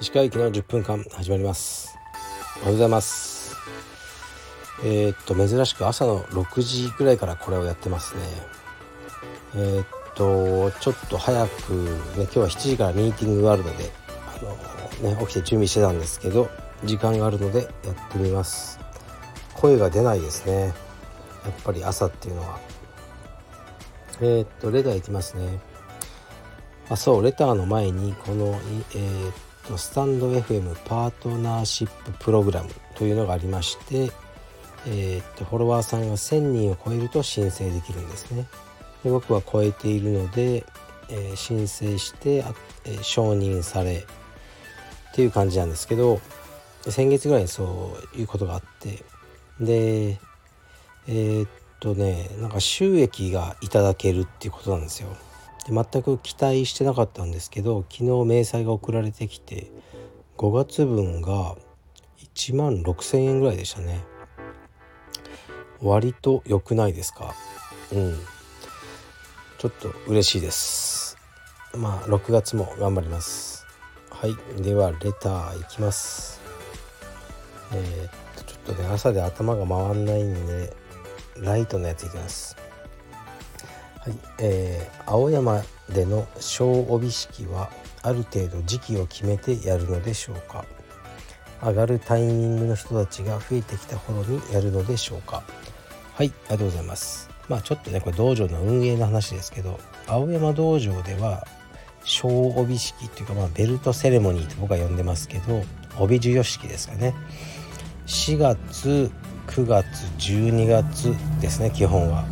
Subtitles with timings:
[0.00, 1.98] 石川駅の10分間始まります。
[2.58, 3.56] おはようございます。
[4.84, 8.22] えー、っと珍しく朝の6時ぐらいからこれをやってますね。
[9.56, 13.90] えー、っとちょっと早くね今日は7時からミーティングがあるので
[15.02, 16.48] あのね起きて準備してたんですけど
[16.84, 18.78] 時間があるのでやってみます。
[19.54, 20.66] 声が出ないですね。
[20.66, 20.74] やっ
[21.64, 22.71] ぱり朝っていうのは。
[24.22, 25.58] えー、っとレターいきますね。
[26.88, 29.34] あそうレターの前にこの、えー、っ
[29.66, 34.12] とスタンド FM パートナーシッププログラムというのがありまして、
[34.86, 38.46] えー、っとフォロワーさんが1000人を超えると申請できるんですね。
[39.02, 40.64] で僕は超えているので、
[41.08, 42.54] え、申請してあ、
[42.84, 44.06] え、承認され
[45.10, 46.20] っていう感じなんですけど
[46.88, 49.02] 先月ぐらいにそういうことがあって
[49.60, 50.18] で
[51.08, 51.50] えー、っ
[51.82, 55.08] とねなんか収益がいただけるっていうことなんですよ。
[55.66, 59.72] で全く期待してなかったんですけど昨日明細が送られてきて
[60.38, 61.56] 5月分が
[62.34, 64.04] 1万6,000円ぐらいでしたね。
[65.80, 67.34] 割と良くないですか？
[67.92, 68.16] うん。
[69.58, 71.18] ちょっと嬉しいです。
[71.74, 73.66] まあ6月も頑張ります。
[74.10, 74.62] はい。
[74.62, 76.40] ではレターいきます。
[77.72, 80.76] えー、っとちょっとね朝で頭が回んないんで
[81.38, 82.56] ライトのやついきます。
[84.00, 87.70] はい、えー、青山での小帯式は
[88.02, 90.64] ある程度時期を決めてやるのでしょうか。
[91.62, 95.44] 上がるタイミングの人たちが増えてきた頃にやるのでしょうか。
[96.14, 97.30] はいありがとうございます。
[97.48, 101.46] まあちょっとねこれ道場の運営の話ですけど青山道場では
[102.04, 105.62] 小帯式っていうかまあベルトセレモニーと僕は呼んでますけど
[105.98, 107.14] 帯授与式ですかね。
[108.06, 109.12] 4月
[109.52, 109.86] 9月
[110.18, 112.24] 12月ですね基本は。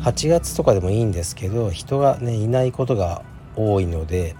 [0.00, 3.22] 8月とかでもいいんですけど人がねいないことが
[3.56, 4.34] 多いので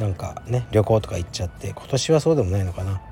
[0.00, 3.02] なんかね旅行とか行っちゃって今年はそうでもないのかな。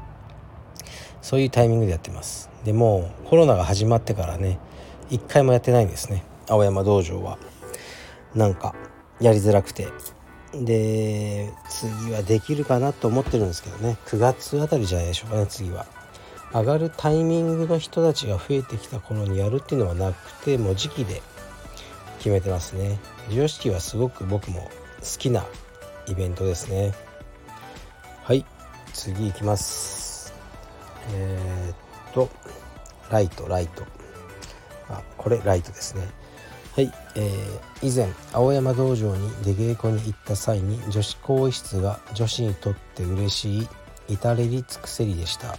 [1.21, 2.49] そういうタイミングでやってます。
[2.65, 4.59] でもコロナが始まってからね
[5.11, 6.25] 一回もやってないんですね。
[6.49, 7.39] 青山道場は。
[8.35, 8.75] なんか
[9.21, 9.87] やりづらくて。
[10.55, 13.99] で次はできるかなと思ってるんですけどね。
[14.07, 15.87] 9月あたりじゃないでしょうかね次は。
[16.53, 21.23] 上がるタイミングの人たちが増えてきた頃にやるっていうのはなくてもう時期で
[22.19, 22.99] 決めてますね。
[23.27, 24.71] 授与式はすごく僕も
[25.01, 25.45] 好きな
[26.07, 26.93] イベントですね。
[28.23, 28.45] はい
[28.93, 30.35] 次いきます。
[31.15, 32.29] えー、っと
[33.11, 33.85] ライトライト。
[34.89, 36.09] あこれライトですね。
[36.75, 43.69] はい、えー、以前青山道場に出稽古に行った際に女子更衣室が女子にとって嬉しい
[44.09, 45.59] 至れり尽くせりでした。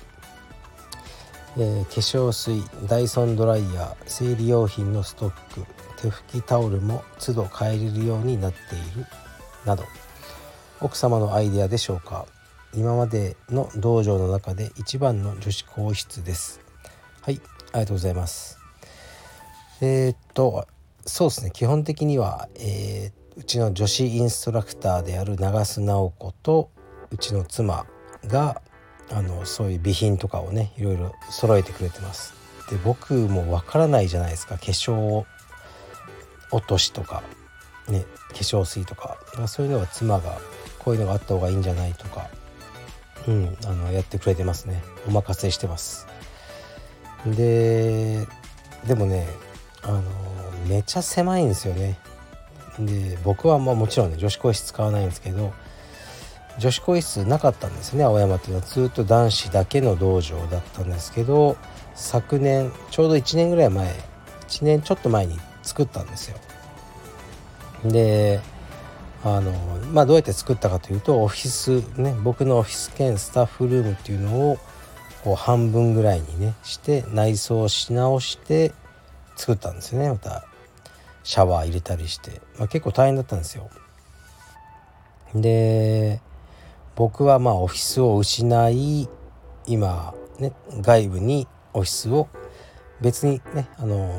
[1.56, 5.66] えー、化粧水ダイソンドライヤー生理用品のストック
[6.02, 9.06] 手拭きタオルも都度変えれるようになっている
[9.66, 9.84] など。
[10.82, 12.26] 奥様のアイデアでしょうか。
[12.74, 16.60] 今までの道場の中で一番の女子更衣室です。
[17.22, 17.40] はい
[17.72, 18.60] ありがとうございます。
[19.80, 20.68] えー、っと
[21.06, 21.52] そうですね。
[21.52, 26.72] 基本的には、えー、うちの女子インストラクターである長須直子と
[27.12, 27.86] うちの妻
[28.26, 28.62] が
[29.12, 32.34] あのそういう備品とかをねいろいろ揃えてくれてます。
[32.70, 34.58] で僕もわからないじゃないですか。
[34.58, 35.26] 化粧
[36.52, 37.24] 落としとか
[37.90, 39.18] ね化粧水とか。
[39.48, 40.38] そういうのは妻が
[40.80, 42.30] こういうのがあった方がいいんじゃないとか。
[43.28, 44.84] うんあのやってくれてますね。
[45.08, 46.08] お任せしてます。
[47.26, 48.28] で
[48.86, 49.28] でもね
[49.82, 50.02] あの
[50.68, 51.98] めっちゃ狭いんですよね。
[52.80, 55.54] で僕はまあもちろんね女子更衣室使わないんですけど
[56.60, 61.58] 女子更衣室なかったんですね青山っていうのはずっと男子だけの道場だったんですけど
[61.96, 63.88] 昨年ちょうど1年ぐらい前
[64.48, 66.38] 1年ちょっと前に作ったんですよ。
[67.86, 68.40] で
[69.24, 69.52] あの
[69.94, 74.58] まあどうやって作ったかというとオフィスね僕のオフィス兼スタッフルームっていうのを
[75.24, 78.74] こう半分ぐらいにねして内装し直して
[79.36, 80.46] 作ったんですよねまた
[81.24, 83.70] シャワー入れたりして、まあ、結構大変だったんですよ。
[85.34, 86.22] で
[86.96, 89.10] 僕はまあオフィスを失い
[89.66, 92.28] 今ね外部にオフィスを
[93.02, 94.12] 別にねあの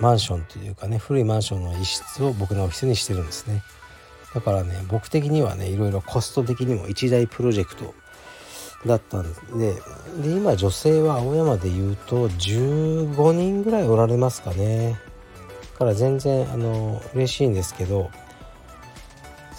[0.00, 3.62] マンションというかね古いマンションの一室を僕のオフィスにしてるんですね。
[4.34, 7.94] だからね僕的にはねいろいろコスト的にも一大プロジェクト
[8.86, 9.74] だったんで
[10.22, 14.98] で今女性は青山で言うと15人ぐらいおられますかね。
[15.80, 18.10] から全然あの嬉しいんですけど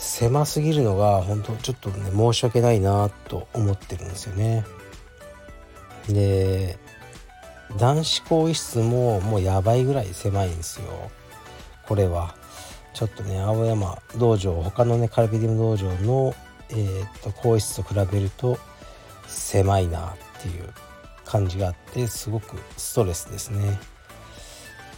[0.01, 4.65] 狭すぎるのが本当ちょっとね申し訳ないなと思ってるんですよね。
[6.09, 6.77] で
[7.77, 11.12] 男子更衣室ももうやばいぐらい狭いんですよ。
[11.88, 12.36] これは。
[12.94, 16.36] ちょっとね青山道場他のねカルビディム道場の、
[16.71, 18.57] えー、っと更衣室と比べると
[19.27, 20.69] 狭いなっていう
[21.24, 23.80] 感じがあってすごくストレスですね。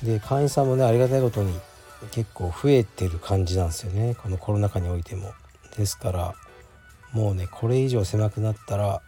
[0.01, 1.53] で会員さんもねありがたいことに
[2.11, 4.15] 結構増えてる感じなんですよね。
[4.15, 5.33] このコロナ禍においても。
[5.77, 6.35] ですから
[7.13, 9.01] もうねこれ以上狭くなったら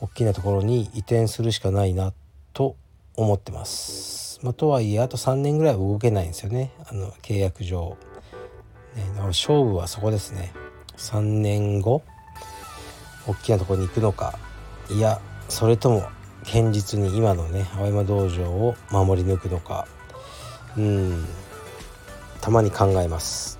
[0.00, 2.12] 大きなところに移転するしかないな
[2.52, 2.76] と
[3.14, 6.72] 思ってます、まあ、とはいえあと3年ぐらいは動けないんですよね。
[6.88, 7.96] あの契約上、
[8.94, 10.52] ね、だから勝負はそこですね。
[10.96, 12.02] 3年後
[13.26, 14.38] 大きなところに行くのか。
[14.90, 16.08] いやそれとも
[16.44, 19.86] 堅実に今のね青山道場を守り抜くのか。
[20.76, 21.26] うん。
[22.46, 23.58] たまに考えます。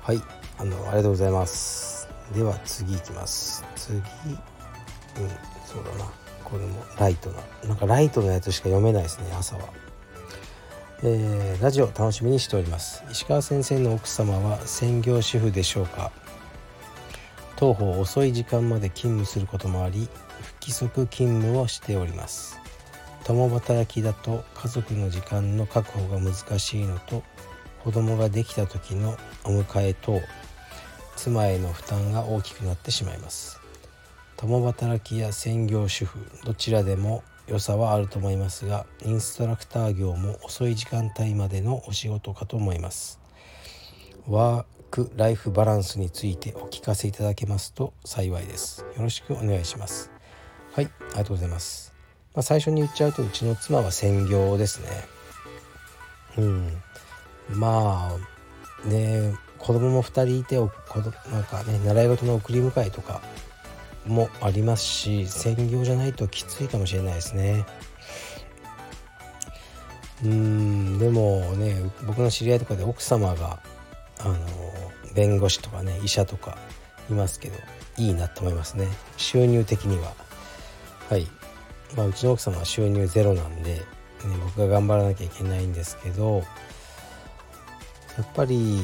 [0.00, 0.22] はい。
[0.56, 2.08] あのありがとうございます。
[2.34, 3.62] では次いきます。
[3.76, 3.98] 次。
[3.98, 4.02] うん
[5.66, 6.10] そうだな。
[6.42, 7.42] これもライトな。
[7.68, 9.68] なんかライトのやつしか読めないですね朝は。
[11.02, 13.04] えー、ラジオ楽しみにしております。
[13.10, 16.12] 石川先生の奥様は専業主婦でしょうか。
[17.56, 20.08] 当方遅い時間まで勤務することもあり
[20.40, 22.58] 不規則勤務をしております。
[23.24, 27.22] 共働きだと家族の時間の確保が難しいのと
[27.86, 30.20] 子供ができた時のお迎え等
[31.14, 33.60] 妻への負担が大きくなってしまいます。
[34.36, 43.20] 共働きや専業主婦どちらでも良さはあると思いますがインストラクター業も遅い時間帯までのお仕事かと思います。
[44.26, 48.84] ワークライフバランスについてお聞かせいただけますと幸いです。
[48.96, 50.10] よろしくお願いします。
[50.72, 51.94] はいありがとうございます。
[52.34, 54.88] まあ、最初に言っちゃうとうちの妻は専業ですね。
[56.38, 56.82] うん。
[57.50, 58.12] ま
[58.84, 60.68] あね子供も2人いてなん
[61.44, 63.22] かね習い事の送り迎えとか
[64.06, 67.66] もありますし専業じゃないときついかもしれないですね。
[70.24, 73.58] うんでもね僕の知り合いとかで奥様が
[74.20, 74.36] あの
[75.14, 76.56] 弁護士とかね医者とか
[77.10, 77.56] いますけど
[77.98, 78.88] いいなと思いますね。
[79.16, 80.14] 収入的には。
[81.08, 81.26] はい。
[81.96, 83.82] まあうちの奥様は収入ゼロなんで、ね、
[84.44, 86.42] 僕が頑張らなきゃいけないんですけど
[88.16, 88.80] やっぱり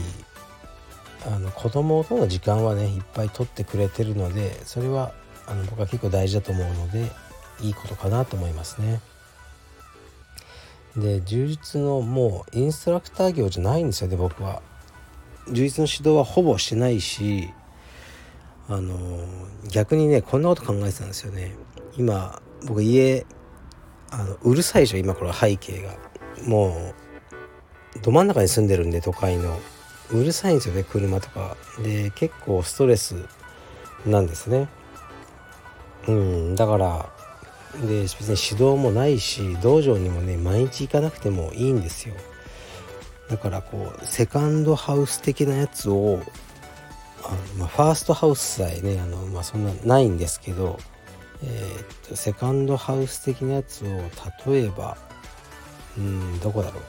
[1.27, 5.13] あの子供との時間はねいっぱい取ってくれてるのでそれは
[5.47, 7.11] あの僕は結構大事だと思うので
[7.61, 9.01] いいことかなと思いますね。
[10.97, 14.63] で充実のもうインストラクター業じゃないんですよね僕は。
[15.51, 17.49] 充実の指導はほぼしてないし
[18.69, 18.97] あの
[19.71, 21.55] 逆にねこんなこと考えてたんですよね。
[21.97, 23.27] 今僕家
[24.11, 25.95] あのうるさいでしょ今これ背景が。
[26.47, 26.95] もう
[28.01, 29.59] ど真ん中に住んでるんで都会の
[30.11, 31.57] うるさいんですよね車とか。
[31.83, 33.17] で結構ストレス
[34.07, 34.69] なんですね。
[36.09, 37.09] うんだから
[37.87, 42.15] で別に指導もないし道場にもね毎日行かなくてもいいんですよ。
[43.29, 46.21] だからこうセカンドハウス的なやつを
[47.25, 50.79] あの、まあ、ファーストハウスさえねあの、まあ、そんなないんですけど、
[51.43, 53.89] えー、っとセカンドハウス的なやつを
[54.51, 54.99] 例えば
[55.97, 56.83] うんどこだろう。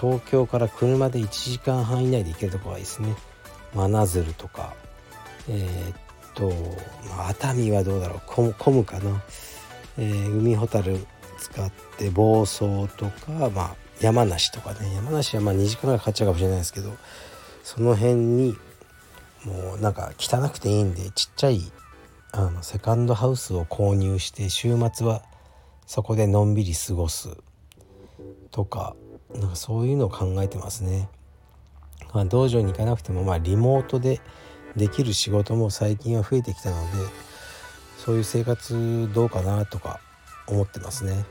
[0.00, 3.14] 東京から車で1時間半以内で行けるとこがいいですね。
[3.74, 4.74] 真鶴とか。
[5.48, 5.96] えー、っ
[6.34, 6.52] と、
[7.16, 8.20] ま、熱海はどうだろう。
[8.26, 9.22] 混むかな、
[9.98, 11.06] えー、海ほたる
[11.38, 14.94] 使って房総とか、まあ、山梨とかね。
[14.94, 16.96] 山梨はまあ2時間ぐらいかかっちゃうかもしれないですけど
[17.62, 18.56] その辺に
[19.44, 21.60] もうなんか汚くていいんでちっちゃい
[22.32, 25.22] あのセカンドハウスを購入して週末は
[25.86, 27.28] そこでのんびり過ごす
[28.50, 28.94] とか
[29.34, 31.08] なんかそういうのを考えてますね。
[32.12, 34.20] まあ、道場に行かなくてもまあリモートで
[34.76, 36.98] できる仕事も最近は増えてきたので
[37.98, 40.00] そういう生活どうかなとか
[40.46, 41.24] 思ってますね。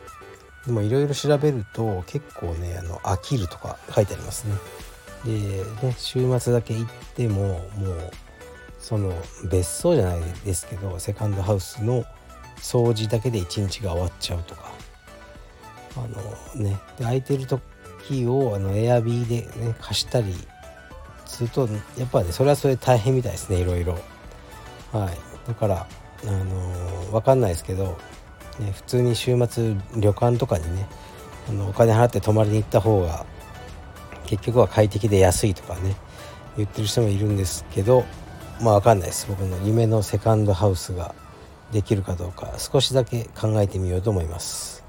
[0.65, 4.55] でもいろいろ調べると結構ねあの飽きるとか書いてありますね。
[5.25, 8.11] でね週末だけ行ってももう
[8.79, 9.13] その
[9.49, 12.05] 別荘じゃないですけどセカンドハウスの
[12.57, 14.71] 掃除だけで一日が終わっちゃうとか
[15.97, 16.01] あ
[16.55, 17.59] のねで空いてると
[18.09, 20.33] 時をあのエアビーでね貸したり
[21.25, 23.93] するとやっぱねそれはそれ大変みたいですねいろいろ。
[24.91, 25.17] はい。
[25.47, 25.87] だから
[26.23, 27.97] あのー、分かんないですけど、
[28.59, 30.87] ね、普通に週末旅館とかにね
[31.47, 33.25] あのお金払って泊まりに行った方が
[34.25, 35.95] 結局は快適で安いとかね
[36.57, 38.03] 言ってる人もいるんですけど
[38.61, 39.27] まあ分かんないです。
[39.29, 41.15] 僕の夢のセカンドハウスが
[41.71, 44.83] できるかどうか少しだけ考えてみようと思います。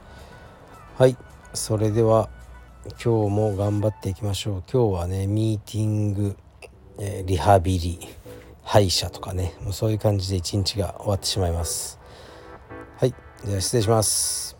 [0.99, 1.17] はい。
[1.53, 2.29] それでは
[2.85, 4.63] 今日も頑張っていきましょう。
[4.73, 6.37] 今日はねミーティング、
[6.99, 7.99] えー、リハビリ
[8.63, 11.99] 歯医者とかねもうそういう感じで一日が終わってしまいます。
[12.97, 14.57] はいでは失礼します。